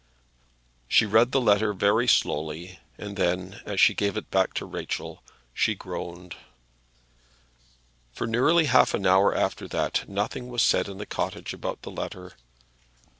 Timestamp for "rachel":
4.65-5.21